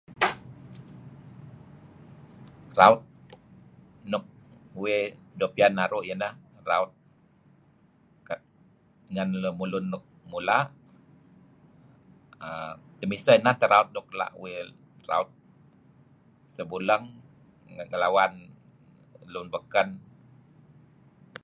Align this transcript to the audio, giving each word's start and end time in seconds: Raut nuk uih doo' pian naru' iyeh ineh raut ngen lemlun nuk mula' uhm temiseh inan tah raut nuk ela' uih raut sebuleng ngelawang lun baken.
Raut 2.79 2.99
nuk 4.11 4.23
uih 4.81 5.01
doo' 5.39 5.53
pian 5.55 5.73
naru' 5.77 6.03
iyeh 6.05 6.17
ineh 6.19 6.33
raut 6.69 6.89
ngen 9.13 9.29
lemlun 9.43 9.85
nuk 9.93 10.03
mula' 10.31 10.63
uhm 12.45 12.73
temiseh 12.99 13.37
inan 13.39 13.55
tah 13.59 13.69
raut 13.73 13.87
nuk 13.95 14.07
ela' 14.13 14.29
uih 14.41 14.57
raut 15.09 15.29
sebuleng 16.53 17.05
ngelawang 17.89 18.35
lun 19.33 19.47
baken. 19.53 19.89